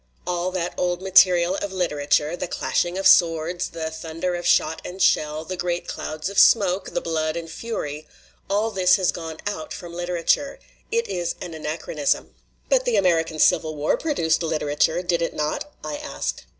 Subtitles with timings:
[0.25, 4.99] All that old material of literature the clashing of swords, the thunder of shot and
[4.99, 8.07] shell, the great clouds of smoke, the blood and fury
[8.49, 10.57] all this has gone out from literature.
[10.91, 12.33] It is an anachronism."
[12.67, 16.47] "But the American Civil War produced litera ture, did it not?" I asked.